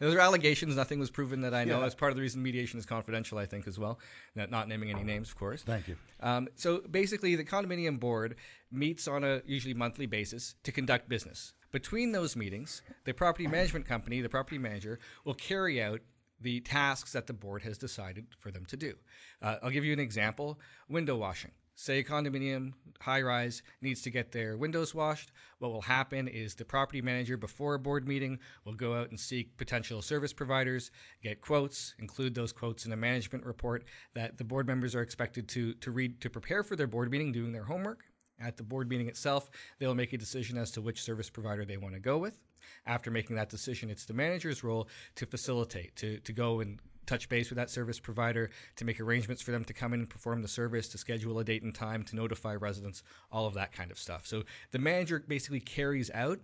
Those 0.00 0.14
are 0.14 0.20
allegations. 0.20 0.76
Nothing 0.76 0.98
was 0.98 1.10
proven 1.10 1.40
that 1.42 1.54
I 1.54 1.64
know. 1.64 1.76
Yeah. 1.76 1.80
That's 1.80 1.94
part 1.94 2.10
of 2.10 2.16
the 2.16 2.22
reason 2.22 2.42
mediation 2.42 2.78
is 2.78 2.86
confidential, 2.86 3.38
I 3.38 3.46
think, 3.46 3.66
as 3.66 3.78
well. 3.78 3.98
Not, 4.34 4.50
not 4.50 4.68
naming 4.68 4.90
any 4.90 5.02
names, 5.02 5.28
of 5.28 5.36
course. 5.36 5.62
thank 5.62 5.88
you. 5.88 5.96
Um, 6.20 6.48
so 6.54 6.78
basically, 6.90 7.36
the 7.36 7.44
condominium 7.44 7.98
board 8.00 8.36
meets 8.70 9.06
on 9.08 9.24
a 9.24 9.42
usually 9.46 9.74
monthly 9.74 10.06
basis 10.06 10.54
to 10.64 10.72
conduct 10.72 11.08
business. 11.08 11.52
Between 11.72 12.12
those 12.12 12.36
meetings, 12.36 12.82
the 13.04 13.12
property 13.12 13.46
management 13.46 13.86
company, 13.86 14.20
the 14.20 14.28
property 14.28 14.58
manager, 14.58 15.00
will 15.24 15.34
carry 15.34 15.82
out 15.82 16.00
the 16.40 16.60
tasks 16.60 17.12
that 17.12 17.26
the 17.26 17.32
board 17.32 17.62
has 17.62 17.78
decided 17.78 18.26
for 18.38 18.50
them 18.50 18.64
to 18.66 18.76
do. 18.76 18.94
Uh, 19.42 19.56
I'll 19.62 19.70
give 19.70 19.84
you 19.84 19.92
an 19.92 19.98
example 19.98 20.60
window 20.88 21.16
washing. 21.16 21.50
Say 21.76 21.98
a 21.98 22.04
condominium 22.04 22.72
high 23.00 23.22
rise 23.22 23.62
needs 23.82 24.00
to 24.02 24.10
get 24.10 24.30
their 24.30 24.56
windows 24.56 24.94
washed. 24.94 25.32
What 25.58 25.72
will 25.72 25.82
happen 25.82 26.28
is 26.28 26.54
the 26.54 26.64
property 26.64 27.02
manager, 27.02 27.36
before 27.36 27.74
a 27.74 27.78
board 27.78 28.06
meeting, 28.06 28.38
will 28.64 28.74
go 28.74 28.94
out 28.94 29.10
and 29.10 29.18
seek 29.18 29.56
potential 29.56 30.00
service 30.00 30.32
providers, 30.32 30.90
get 31.22 31.40
quotes, 31.40 31.94
include 31.98 32.34
those 32.34 32.52
quotes 32.52 32.86
in 32.86 32.92
a 32.92 32.96
management 32.96 33.44
report 33.44 33.84
that 34.14 34.38
the 34.38 34.44
board 34.44 34.66
members 34.66 34.94
are 34.94 35.02
expected 35.02 35.48
to, 35.48 35.74
to 35.74 35.90
read 35.90 36.20
to 36.20 36.30
prepare 36.30 36.62
for 36.62 36.76
their 36.76 36.86
board 36.86 37.10
meeting, 37.10 37.32
doing 37.32 37.52
their 37.52 37.64
homework. 37.64 38.04
At 38.40 38.56
the 38.56 38.62
board 38.62 38.88
meeting 38.88 39.08
itself, 39.08 39.50
they'll 39.78 39.94
make 39.94 40.12
a 40.12 40.18
decision 40.18 40.56
as 40.58 40.70
to 40.72 40.80
which 40.80 41.02
service 41.02 41.30
provider 41.30 41.64
they 41.64 41.76
want 41.76 41.94
to 41.94 42.00
go 42.00 42.18
with. 42.18 42.38
After 42.86 43.10
making 43.10 43.36
that 43.36 43.50
decision, 43.50 43.90
it's 43.90 44.04
the 44.04 44.14
manager's 44.14 44.64
role 44.64 44.88
to 45.16 45.26
facilitate, 45.26 45.96
to, 45.96 46.18
to 46.20 46.32
go 46.32 46.60
and 46.60 46.78
touch 47.06 47.28
base 47.28 47.50
with 47.50 47.56
that 47.56 47.70
service 47.70 48.00
provider, 48.00 48.50
to 48.76 48.84
make 48.84 49.00
arrangements 49.00 49.42
for 49.42 49.50
them 49.50 49.64
to 49.64 49.72
come 49.72 49.92
in 49.94 50.00
and 50.00 50.10
perform 50.10 50.42
the 50.42 50.48
service, 50.48 50.88
to 50.88 50.98
schedule 50.98 51.38
a 51.38 51.44
date 51.44 51.62
and 51.62 51.74
time, 51.74 52.02
to 52.04 52.16
notify 52.16 52.54
residents, 52.54 53.02
all 53.30 53.46
of 53.46 53.54
that 53.54 53.72
kind 53.72 53.90
of 53.90 53.98
stuff. 53.98 54.26
So 54.26 54.44
the 54.70 54.78
manager 54.78 55.24
basically 55.26 55.60
carries 55.60 56.10
out 56.12 56.40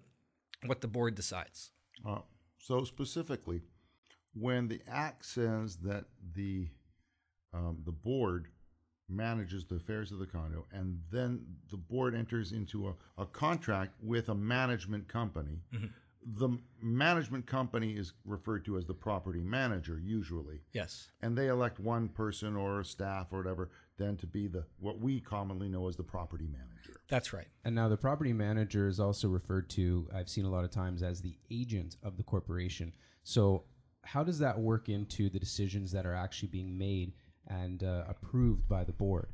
what 0.67 0.81
the 0.81 0.89
board 0.89 1.15
decides. 1.15 1.71
Uh, 2.07 2.21
so 2.59 2.85
specifically, 2.85 3.63
when 4.35 4.69
the 4.69 4.81
act 4.89 5.25
says 5.25 5.77
that 5.79 6.05
the 6.35 6.69
um, 7.53 7.79
the 7.85 7.93
board 7.93 8.49
manages 9.09 9.65
the 9.65 9.75
affairs 9.75 10.13
of 10.13 10.21
the 10.21 10.27
condo, 10.27 10.67
and 10.73 11.01
then 11.11 11.45
the 11.71 11.77
board 11.77 12.15
enters 12.15 12.53
into 12.53 12.87
a, 12.89 12.95
a 13.23 13.27
contract 13.27 13.95
with 14.01 14.29
a 14.29 14.35
management 14.35 15.09
company. 15.09 15.59
The 16.23 16.59
management 16.83 17.47
company 17.47 17.93
is 17.93 18.13
referred 18.25 18.65
to 18.67 18.77
as 18.77 18.85
the 18.85 18.95
property 18.95 19.43
manager 19.43 19.99
usually, 19.99 20.61
Yes. 20.73 21.09
and 21.23 21.37
they 21.37 21.49
elect 21.49 21.81
one 21.81 22.09
person 22.09 22.57
or 22.57 22.85
staff 22.85 23.33
or 23.33 23.39
whatever 23.39 23.71
then 23.97 24.17
to 24.17 24.27
be 24.27 24.47
the 24.47 24.65
what 24.79 24.99
we 24.99 25.21
commonly 25.21 25.69
know 25.69 25.87
as 25.89 25.97
the 25.97 26.03
property 26.03 26.47
manager. 26.47 27.01
That's 27.09 27.33
right. 27.33 27.49
And 27.65 27.75
now 27.75 27.89
the 27.89 27.97
property 27.97 28.33
manager 28.33 28.89
is 28.89 28.99
also 29.01 29.29
referred 29.29 29.69
to, 29.71 30.09
I've 30.15 30.29
seen 30.29 30.45
a 30.47 30.51
lot 30.51 30.65
of 30.65 30.71
times, 30.71 31.03
as 31.03 31.21
the 31.21 31.37
agent 31.51 31.97
of 32.03 32.17
the 32.17 32.23
corporation. 32.23 32.95
So, 33.23 33.65
how 34.03 34.25
does 34.25 34.39
that 34.39 34.59
work 34.59 34.89
into 34.89 35.29
the 35.29 35.39
decisions 35.39 35.93
that 35.93 36.07
are 36.07 36.15
actually 36.15 36.49
being 36.49 36.79
made 36.79 37.13
and 37.47 37.83
uh, 37.85 38.05
approved 38.09 38.67
by 38.69 38.85
the 38.85 38.93
board? 38.93 39.29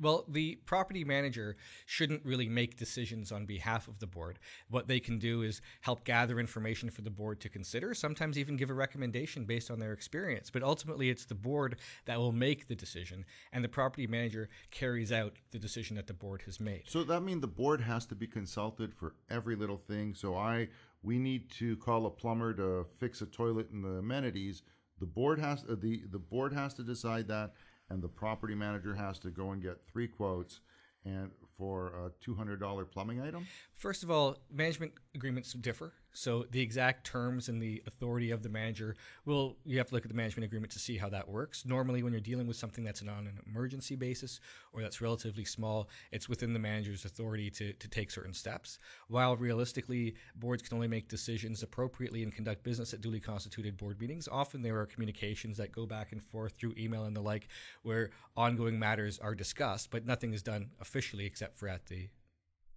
Well, 0.00 0.24
the 0.28 0.56
property 0.66 1.04
manager 1.04 1.56
shouldn't 1.86 2.24
really 2.24 2.48
make 2.48 2.76
decisions 2.76 3.32
on 3.32 3.46
behalf 3.46 3.88
of 3.88 3.98
the 3.98 4.06
board. 4.06 4.38
What 4.68 4.88
they 4.88 5.00
can 5.00 5.18
do 5.18 5.42
is 5.42 5.62
help 5.80 6.04
gather 6.04 6.38
information 6.38 6.90
for 6.90 7.02
the 7.02 7.10
board 7.10 7.40
to 7.40 7.48
consider, 7.48 7.94
sometimes 7.94 8.38
even 8.38 8.56
give 8.56 8.70
a 8.70 8.74
recommendation 8.74 9.44
based 9.44 9.70
on 9.70 9.78
their 9.78 9.92
experience. 9.92 10.50
But 10.50 10.62
ultimately, 10.62 11.08
it's 11.08 11.24
the 11.24 11.34
board 11.34 11.76
that 12.04 12.18
will 12.18 12.32
make 12.32 12.68
the 12.68 12.74
decision, 12.74 13.24
and 13.52 13.64
the 13.64 13.68
property 13.68 14.06
manager 14.06 14.48
carries 14.70 15.12
out 15.12 15.32
the 15.50 15.58
decision 15.58 15.96
that 15.96 16.06
the 16.06 16.14
board 16.14 16.42
has 16.42 16.60
made. 16.60 16.82
So 16.86 17.02
that 17.04 17.22
means 17.22 17.40
the 17.40 17.46
board 17.46 17.80
has 17.80 18.04
to 18.06 18.14
be 18.14 18.26
consulted 18.26 18.92
for 18.92 19.14
every 19.30 19.56
little 19.56 19.78
thing. 19.78 20.14
So 20.14 20.36
I 20.36 20.68
we 21.02 21.18
need 21.18 21.50
to 21.52 21.76
call 21.76 22.04
a 22.06 22.10
plumber 22.10 22.52
to 22.54 22.84
fix 22.98 23.22
a 23.22 23.26
toilet 23.26 23.70
in 23.70 23.82
the 23.82 23.98
amenities. 23.98 24.62
The 24.98 25.06
board 25.06 25.38
has 25.38 25.64
uh, 25.68 25.76
the 25.78 26.02
the 26.10 26.18
board 26.18 26.52
has 26.52 26.74
to 26.74 26.82
decide 26.82 27.28
that, 27.28 27.52
and 27.90 28.02
the 28.02 28.08
property 28.08 28.54
manager 28.54 28.94
has 28.94 29.18
to 29.20 29.30
go 29.30 29.50
and 29.52 29.62
get 29.62 29.78
three 29.90 30.08
quotes, 30.08 30.60
and 31.04 31.30
for 31.56 31.88
a 31.88 32.10
two 32.22 32.34
hundred 32.34 32.60
dollar 32.60 32.84
plumbing 32.84 33.20
item. 33.20 33.46
First 33.76 34.02
of 34.02 34.10
all, 34.10 34.38
management 34.52 34.92
agreements 35.14 35.52
differ. 35.52 35.92
So 36.16 36.46
the 36.50 36.62
exact 36.62 37.04
terms 37.04 37.50
and 37.50 37.60
the 37.60 37.82
authority 37.86 38.30
of 38.30 38.42
the 38.42 38.48
manager 38.48 38.96
will 39.26 39.58
you 39.66 39.76
have 39.76 39.88
to 39.88 39.94
look 39.94 40.06
at 40.06 40.10
the 40.10 40.16
management 40.16 40.46
agreement 40.46 40.72
to 40.72 40.78
see 40.78 40.96
how 40.96 41.10
that 41.10 41.28
works. 41.28 41.66
Normally 41.66 42.02
when 42.02 42.12
you're 42.14 42.22
dealing 42.22 42.46
with 42.46 42.56
something 42.56 42.84
that's 42.84 43.02
on 43.02 43.08
an 43.08 43.38
emergency 43.46 43.96
basis 43.96 44.40
or 44.72 44.80
that's 44.80 45.02
relatively 45.02 45.44
small, 45.44 45.90
it's 46.12 46.26
within 46.26 46.54
the 46.54 46.58
manager's 46.58 47.04
authority 47.04 47.50
to, 47.50 47.74
to 47.74 47.88
take 47.88 48.10
certain 48.10 48.32
steps. 48.32 48.78
While 49.08 49.36
realistically 49.36 50.14
boards 50.34 50.62
can 50.62 50.74
only 50.74 50.88
make 50.88 51.06
decisions 51.08 51.62
appropriately 51.62 52.22
and 52.22 52.34
conduct 52.34 52.62
business 52.62 52.94
at 52.94 53.02
duly 53.02 53.20
constituted 53.20 53.76
board 53.76 54.00
meetings, 54.00 54.26
often 54.26 54.62
there 54.62 54.80
are 54.80 54.86
communications 54.86 55.58
that 55.58 55.70
go 55.70 55.84
back 55.84 56.12
and 56.12 56.22
forth 56.22 56.54
through 56.54 56.76
email 56.78 57.04
and 57.04 57.14
the 57.14 57.20
like 57.20 57.48
where 57.82 58.08
ongoing 58.38 58.78
matters 58.78 59.18
are 59.18 59.34
discussed, 59.34 59.90
but 59.90 60.06
nothing 60.06 60.32
is 60.32 60.42
done 60.42 60.70
officially 60.80 61.26
except 61.26 61.58
for 61.58 61.68
at 61.68 61.84
the 61.86 62.08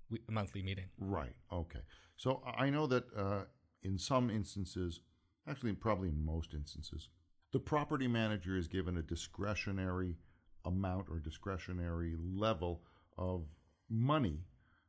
we- 0.10 0.22
monthly 0.30 0.62
meeting. 0.62 0.90
Right. 0.98 1.36
Okay. 1.52 1.80
So 2.18 2.42
I 2.58 2.70
know 2.70 2.88
that 2.88 3.06
uh, 3.16 3.44
in 3.82 3.98
some 3.98 4.30
instances, 4.30 5.02
actually, 5.48 5.74
probably 5.74 6.10
in 6.10 6.24
most 6.26 6.54
instances, 6.54 7.10
the 7.52 7.60
property 7.60 8.08
manager 8.08 8.58
is 8.58 8.68
given 8.68 8.98
a 8.98 9.02
discretionary 9.02 10.18
amount 10.66 11.08
or 11.10 11.20
discretionary 11.20 12.16
level 12.18 12.82
of 13.18 13.46
money 13.90 14.46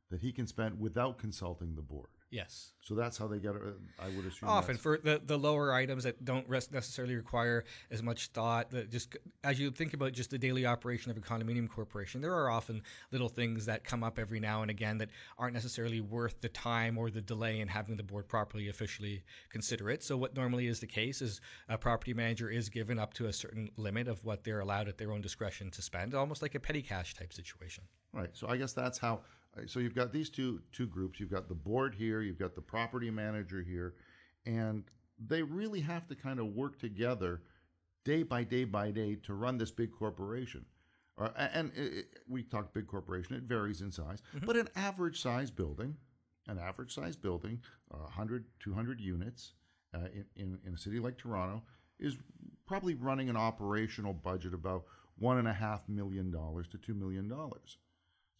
that 0.09 0.21
he 0.21 0.31
can 0.31 0.45
spend 0.45 0.79
without 0.79 1.17
consulting 1.17 1.75
the 1.75 1.81
board. 1.81 2.09
Yes. 2.31 2.71
So 2.79 2.95
that's 2.95 3.17
how 3.17 3.27
they 3.27 3.39
get 3.39 3.55
it. 3.55 3.61
I 3.99 4.07
would 4.15 4.25
assume. 4.25 4.47
Often 4.47 4.77
for 4.77 4.97
the, 4.97 5.21
the 5.23 5.37
lower 5.37 5.73
items 5.73 6.05
that 6.05 6.23
don't 6.23 6.49
necessarily 6.49 7.15
require 7.15 7.65
as 7.91 8.01
much 8.01 8.27
thought, 8.27 8.71
that 8.71 8.89
just 8.89 9.17
as 9.43 9.59
you 9.59 9.69
think 9.69 9.93
about 9.93 10.13
just 10.13 10.31
the 10.31 10.37
daily 10.37 10.65
operation 10.65 11.11
of 11.11 11.17
a 11.17 11.19
condominium 11.19 11.69
corporation, 11.69 12.21
there 12.21 12.33
are 12.33 12.49
often 12.49 12.83
little 13.11 13.27
things 13.27 13.65
that 13.65 13.83
come 13.83 14.01
up 14.01 14.17
every 14.17 14.39
now 14.39 14.61
and 14.61 14.71
again 14.71 14.97
that 14.99 15.09
aren't 15.37 15.53
necessarily 15.53 15.99
worth 15.99 16.39
the 16.39 16.49
time 16.49 16.97
or 16.97 17.09
the 17.09 17.21
delay 17.21 17.59
in 17.59 17.67
having 17.67 17.97
the 17.97 18.03
board 18.03 18.29
properly 18.29 18.69
officially 18.69 19.23
consider 19.49 19.89
it. 19.89 20.01
So 20.01 20.15
what 20.15 20.33
normally 20.33 20.67
is 20.67 20.79
the 20.79 20.87
case 20.87 21.21
is 21.21 21.41
a 21.67 21.77
property 21.77 22.13
manager 22.13 22.49
is 22.49 22.69
given 22.69 22.97
up 22.97 23.13
to 23.15 23.27
a 23.27 23.33
certain 23.33 23.69
limit 23.75 24.07
of 24.07 24.23
what 24.23 24.45
they're 24.45 24.61
allowed 24.61 24.87
at 24.87 24.97
their 24.97 25.11
own 25.11 25.19
discretion 25.19 25.69
to 25.71 25.81
spend, 25.81 26.15
almost 26.15 26.41
like 26.41 26.55
a 26.55 26.61
petty 26.61 26.81
cash 26.81 27.13
type 27.13 27.33
situation. 27.33 27.83
Right. 28.13 28.29
So 28.33 28.47
I 28.47 28.55
guess 28.55 28.71
that's 28.71 28.97
how. 28.97 29.19
So 29.67 29.79
you've 29.79 29.95
got 29.95 30.13
these 30.13 30.29
two 30.29 30.61
two 30.71 30.87
groups. 30.87 31.19
You've 31.19 31.31
got 31.31 31.47
the 31.47 31.55
board 31.55 31.95
here. 31.95 32.21
You've 32.21 32.39
got 32.39 32.55
the 32.55 32.61
property 32.61 33.11
manager 33.11 33.61
here, 33.61 33.95
and 34.45 34.83
they 35.19 35.43
really 35.43 35.81
have 35.81 36.07
to 36.07 36.15
kind 36.15 36.39
of 36.39 36.47
work 36.55 36.79
together, 36.79 37.41
day 38.05 38.23
by 38.23 38.43
day 38.43 38.63
by 38.63 38.91
day, 38.91 39.15
to 39.23 39.33
run 39.33 39.57
this 39.57 39.71
big 39.71 39.91
corporation. 39.91 40.65
Uh, 41.17 41.29
and 41.37 41.71
it, 41.75 42.05
we 42.27 42.43
talk 42.43 42.73
big 42.73 42.87
corporation. 42.87 43.35
It 43.35 43.43
varies 43.43 43.81
in 43.81 43.91
size, 43.91 44.21
but 44.45 44.55
an 44.55 44.69
average 44.75 45.21
size 45.21 45.51
building, 45.51 45.97
an 46.47 46.57
average 46.57 46.95
size 46.95 47.15
building, 47.15 47.59
uh, 47.93 47.97
100, 47.97 48.45
200 48.59 48.99
units, 49.01 49.53
uh, 49.93 50.07
in, 50.13 50.25
in 50.35 50.59
in 50.65 50.73
a 50.73 50.77
city 50.77 50.99
like 50.99 51.17
Toronto, 51.17 51.61
is 51.99 52.17
probably 52.65 52.95
running 52.95 53.29
an 53.29 53.35
operational 53.37 54.13
budget 54.13 54.53
about 54.53 54.85
one 55.17 55.37
and 55.37 55.47
a 55.47 55.53
half 55.53 55.87
million 55.89 56.31
dollars 56.31 56.67
to 56.69 56.77
two 56.77 56.93
million 56.93 57.27
dollars. 57.27 57.77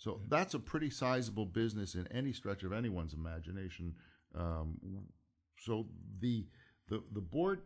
So 0.01 0.20
that's 0.27 0.55
a 0.55 0.60
pretty 0.60 0.89
sizable 0.89 1.46
business 1.46 1.93
in 1.93 2.08
any 2.08 2.34
stretch 2.34 2.63
of 2.63 2.74
anyone's 2.74 3.13
imagination. 3.13 3.93
Um, 4.36 4.79
so 5.60 5.86
the 6.20 6.48
the 6.89 7.03
the 7.13 7.22
board 7.22 7.62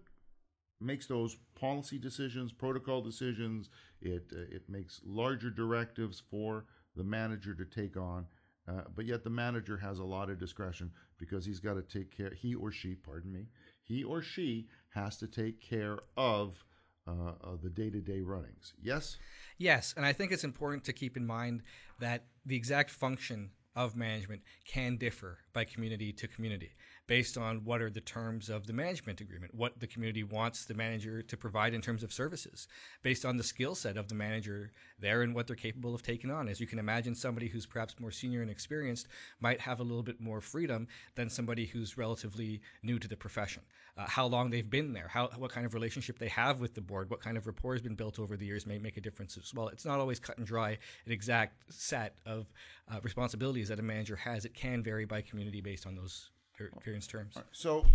makes 0.81 1.07
those 1.07 1.37
policy 1.57 1.97
decisions, 1.97 2.51
protocol 2.51 3.01
decisions. 3.01 3.69
It 4.01 4.33
uh, 4.35 4.53
it 4.53 4.63
makes 4.67 4.99
larger 5.05 5.49
directives 5.49 6.21
for 6.29 6.65
the 6.93 7.05
manager 7.05 7.55
to 7.55 7.63
take 7.63 7.95
on. 7.95 8.25
Uh, 8.67 8.81
but 8.93 9.05
yet 9.05 9.23
the 9.23 9.29
manager 9.29 9.77
has 9.77 9.99
a 9.99 10.03
lot 10.03 10.29
of 10.29 10.37
discretion 10.37 10.91
because 11.17 11.45
he's 11.45 11.61
got 11.61 11.75
to 11.75 11.83
take 11.83 12.15
care. 12.17 12.33
He 12.33 12.53
or 12.53 12.69
she, 12.69 12.95
pardon 12.95 13.31
me, 13.31 13.45
he 13.81 14.03
or 14.03 14.21
she 14.21 14.67
has 14.89 15.15
to 15.19 15.27
take 15.27 15.61
care 15.61 15.99
of, 16.17 16.65
uh, 17.07 17.55
the 17.61 17.69
day-to-day 17.69 18.21
runnings. 18.21 18.73
Yes. 18.81 19.17
Yes, 19.57 19.93
and 19.95 20.05
I 20.05 20.13
think 20.13 20.31
it's 20.31 20.43
important 20.43 20.83
to 20.85 20.93
keep 20.93 21.15
in 21.15 21.25
mind 21.25 21.63
that 21.99 22.25
the 22.45 22.55
exact 22.55 22.89
function 22.89 23.51
of 23.75 23.95
management 23.95 24.41
can 24.65 24.97
differ 24.97 25.39
by 25.53 25.65
community 25.65 26.13
to 26.13 26.27
community 26.27 26.71
based 27.07 27.37
on 27.37 27.63
what 27.63 27.81
are 27.81 27.89
the 27.89 28.01
terms 28.01 28.49
of 28.49 28.67
the 28.67 28.73
management 28.73 29.21
agreement, 29.21 29.53
what 29.53 29.79
the 29.79 29.87
community 29.87 30.23
wants 30.23 30.65
the 30.65 30.73
manager 30.73 31.21
to 31.21 31.37
provide 31.37 31.73
in 31.73 31.81
terms 31.81 32.03
of 32.03 32.11
services, 32.11 32.67
based 33.03 33.25
on 33.25 33.37
the 33.37 33.43
skill 33.43 33.75
set 33.75 33.97
of 33.97 34.07
the 34.07 34.15
manager 34.15 34.71
there 34.99 35.21
and 35.21 35.35
what 35.35 35.47
they're 35.47 35.55
capable 35.55 35.93
of 35.93 36.01
taking 36.01 36.31
on. 36.31 36.47
As 36.47 36.59
you 36.59 36.67
can 36.67 36.79
imagine, 36.79 37.13
somebody 37.13 37.47
who's 37.47 37.65
perhaps 37.65 37.99
more 37.99 38.11
senior 38.11 38.41
and 38.41 38.49
experienced 38.49 39.07
might 39.39 39.61
have 39.61 39.79
a 39.79 39.83
little 39.83 40.03
bit 40.03 40.19
more 40.19 40.41
freedom 40.41 40.87
than 41.15 41.29
somebody 41.29 41.65
who's 41.65 41.97
relatively 41.97 42.61
new 42.81 42.97
to 42.99 43.07
the 43.07 43.17
profession. 43.17 43.61
Uh, 43.97 44.05
how 44.07 44.25
long 44.25 44.49
they've 44.49 44.69
been 44.69 44.91
there, 44.91 45.07
how 45.07 45.29
what 45.37 45.51
kind 45.51 45.65
of 45.65 45.73
relationship 45.73 46.19
they 46.19 46.27
have 46.27 46.59
with 46.59 46.73
the 46.73 46.81
board, 46.81 47.09
what 47.09 47.21
kind 47.21 47.37
of 47.37 47.47
rapport 47.47 47.73
has 47.73 47.81
been 47.81 47.95
built 47.95 48.19
over 48.19 48.35
the 48.35 48.45
years 48.45 48.65
may 48.65 48.77
make 48.77 48.97
a 48.97 49.01
difference 49.01 49.37
as 49.37 49.53
well. 49.53 49.69
It's 49.69 49.85
not 49.85 49.99
always 49.99 50.19
cut 50.19 50.37
and 50.37 50.45
dry, 50.45 50.71
an 51.05 51.11
exact 51.11 51.71
set 51.73 52.17
of 52.25 52.51
uh, 52.91 52.99
responsibilities 53.03 53.69
that 53.69 53.79
a 53.79 53.83
manager 53.83 54.15
has. 54.17 54.43
It 54.43 54.53
can 54.53 54.83
vary 54.83 55.05
by 55.05 55.21
community 55.21 55.61
based 55.61 55.85
on 55.85 55.95
those 55.95 56.29
per- 56.57 56.65
experience 56.65 57.07
terms. 57.07 57.35
So, 57.51 57.85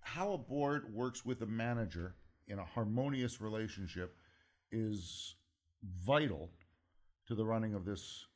how 0.00 0.32
a 0.32 0.38
board 0.38 0.94
works 0.94 1.24
with 1.24 1.42
a 1.42 1.46
manager 1.46 2.14
in 2.46 2.58
a 2.58 2.64
harmonious 2.64 3.40
relationship 3.40 4.16
is 4.70 5.34
vital 6.04 6.50
to 7.26 7.34
the 7.34 7.44
running 7.44 7.74
of 7.74 7.84
this 7.84 8.26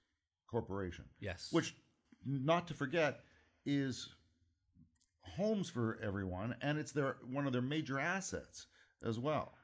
corporation. 0.51 1.07
Yes. 1.19 1.49
Which, 1.51 1.75
not 2.25 2.69
to 2.69 2.75
forget, 2.75 3.21
is 3.65 4.09
homes 5.23 5.71
for 5.71 5.99
everyone, 6.03 6.55
and 6.61 6.79
it's 6.79 6.93
their 6.93 7.17
one 7.31 7.47
of 7.47 7.53
their 7.53 7.63
major 7.63 7.99
assets 7.99 8.67
as 9.05 9.19
well. 9.19 9.55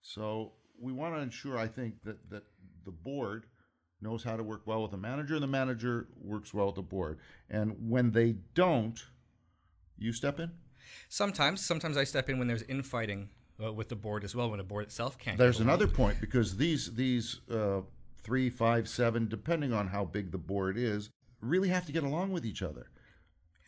So 0.00 0.52
we 0.80 0.92
want 0.92 1.14
to 1.14 1.20
ensure, 1.20 1.58
I 1.58 1.66
think, 1.66 2.02
that 2.04 2.30
that 2.30 2.44
the 2.84 2.90
board 2.92 3.46
knows 4.00 4.24
how 4.24 4.36
to 4.36 4.42
work 4.42 4.62
well 4.66 4.82
with 4.82 4.90
the 4.90 4.96
manager, 4.96 5.34
and 5.34 5.42
the 5.42 5.48
manager 5.48 6.06
works 6.22 6.54
well 6.54 6.66
with 6.66 6.76
the 6.76 6.82
board. 6.82 7.18
And 7.48 7.90
when 7.90 8.12
they 8.12 8.36
don't, 8.54 9.02
you 9.98 10.12
step 10.12 10.40
in. 10.40 10.50
Sometimes, 11.08 11.64
sometimes 11.64 11.96
I 11.96 12.04
step 12.04 12.28
in 12.28 12.38
when 12.38 12.48
there's 12.48 12.62
infighting 12.62 13.28
uh, 13.62 13.72
with 13.72 13.88
the 13.88 13.96
board 13.96 14.24
as 14.24 14.34
well, 14.34 14.50
when 14.50 14.60
a 14.60 14.64
board 14.64 14.84
itself 14.84 15.18
can't. 15.18 15.38
There's 15.38 15.60
another 15.60 15.86
point 15.86 16.20
because 16.20 16.56
these 16.56 16.94
these 16.94 17.40
uh, 17.50 17.82
three, 18.22 18.50
five, 18.50 18.88
seven, 18.88 19.28
depending 19.28 19.72
on 19.72 19.88
how 19.88 20.04
big 20.04 20.32
the 20.32 20.38
board 20.38 20.76
is, 20.76 21.10
really 21.40 21.68
have 21.68 21.86
to 21.86 21.92
get 21.92 22.02
along 22.02 22.32
with 22.32 22.44
each 22.44 22.62
other. 22.62 22.90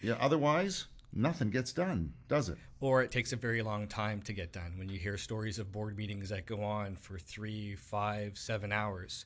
Yeah, 0.00 0.16
otherwise 0.20 0.86
nothing 1.12 1.50
gets 1.50 1.72
done, 1.72 2.14
does 2.28 2.48
it? 2.48 2.58
or 2.82 3.00
it 3.00 3.12
takes 3.12 3.32
a 3.32 3.36
very 3.36 3.62
long 3.62 3.86
time 3.86 4.20
to 4.20 4.32
get 4.32 4.52
done 4.52 4.74
when 4.76 4.88
you 4.88 4.98
hear 4.98 5.16
stories 5.16 5.58
of 5.58 5.72
board 5.72 5.96
meetings 5.96 6.28
that 6.28 6.44
go 6.44 6.62
on 6.62 6.96
for 6.96 7.18
three 7.18 7.74
five 7.76 8.36
seven 8.36 8.72
hours 8.72 9.24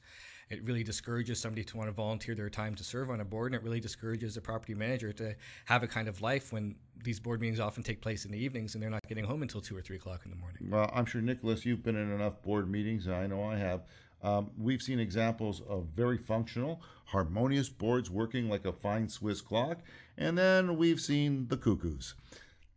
It 0.48 0.62
really 0.64 0.84
discourages 0.84 1.40
somebody 1.40 1.64
to 1.64 1.76
want 1.76 1.88
to 1.88 1.92
volunteer 1.92 2.34
their 2.36 2.48
time 2.48 2.76
to 2.76 2.84
serve 2.84 3.10
on 3.10 3.20
a 3.20 3.24
board, 3.24 3.52
and 3.52 3.60
it 3.60 3.64
really 3.64 3.80
discourages 3.80 4.36
a 4.36 4.40
property 4.40 4.74
manager 4.74 5.12
to 5.14 5.34
have 5.64 5.82
a 5.82 5.88
kind 5.88 6.06
of 6.06 6.22
life 6.22 6.52
when 6.52 6.76
these 7.02 7.18
board 7.18 7.40
meetings 7.40 7.58
often 7.58 7.82
take 7.82 8.00
place 8.00 8.24
in 8.24 8.30
the 8.30 8.38
evenings 8.38 8.74
and 8.74 8.82
they're 8.82 8.90
not 8.90 9.06
getting 9.08 9.24
home 9.24 9.42
until 9.42 9.60
two 9.60 9.76
or 9.76 9.80
three 9.80 9.96
o'clock 9.96 10.20
in 10.24 10.30
the 10.30 10.36
morning. 10.36 10.68
Well, 10.70 10.90
I'm 10.94 11.04
sure, 11.04 11.20
Nicholas, 11.20 11.66
you've 11.66 11.82
been 11.82 11.96
in 11.96 12.12
enough 12.12 12.42
board 12.42 12.70
meetings, 12.70 13.06
and 13.06 13.16
I 13.16 13.26
know 13.26 13.42
I 13.42 13.56
have. 13.56 13.82
Um, 14.22 14.50
we've 14.56 14.82
seen 14.82 15.00
examples 15.00 15.62
of 15.68 15.88
very 15.94 16.16
functional, 16.16 16.80
harmonious 17.06 17.68
boards 17.68 18.08
working 18.08 18.48
like 18.48 18.64
a 18.64 18.72
fine 18.72 19.08
Swiss 19.08 19.40
clock, 19.40 19.78
and 20.16 20.38
then 20.38 20.76
we've 20.76 21.00
seen 21.00 21.48
the 21.48 21.56
cuckoos. 21.56 22.14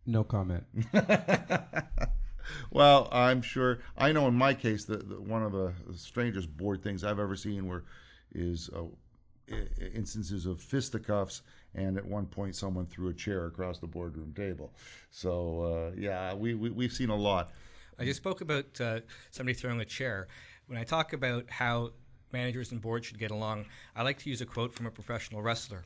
No 0.06 0.24
comment. 0.24 0.64
Well, 2.72 3.08
I'm 3.12 3.42
sure. 3.42 3.80
I 3.98 4.12
know 4.12 4.28
in 4.28 4.36
my 4.36 4.54
case 4.54 4.86
that 4.86 5.22
one 5.22 5.44
of 5.44 5.52
the 5.52 5.74
strangest 5.96 6.56
board 6.56 6.84
things 6.84 7.04
I've 7.04 7.20
ever 7.20 7.36
seen 7.36 7.68
were 7.68 7.84
is 8.32 8.70
uh, 8.76 8.84
instances 9.94 10.46
of 10.46 10.62
fisticuffs, 10.62 11.42
and 11.74 11.98
at 11.98 12.06
one 12.06 12.26
point 12.26 12.56
someone 12.56 12.86
threw 12.86 13.10
a 13.10 13.14
chair 13.14 13.46
across 13.46 13.80
the 13.80 13.88
boardroom 13.88 14.34
table. 14.34 14.74
So 15.12 15.92
uh, 15.92 15.96
yeah, 15.98 16.34
we, 16.34 16.54
we 16.54 16.70
we've 16.70 16.94
seen 16.94 17.10
a 17.10 17.16
lot. 17.16 17.52
I 17.98 18.06
just 18.06 18.18
spoke 18.18 18.42
about 18.42 18.80
uh, 18.80 19.02
somebody 19.32 19.54
throwing 19.54 19.82
a 19.82 19.86
chair. 19.86 20.28
When 20.68 20.78
I 20.80 20.84
talk 20.84 21.14
about 21.14 21.50
how 21.50 21.92
managers 22.32 22.72
and 22.72 22.80
boards 22.80 23.08
should 23.08 23.20
get 23.20 23.32
along, 23.32 23.66
I 23.96 24.04
like 24.04 24.20
to 24.20 24.30
use 24.30 24.40
a 24.42 24.46
quote 24.46 24.74
from 24.74 24.86
a 24.86 24.92
professional 24.92 25.42
wrestler. 25.42 25.86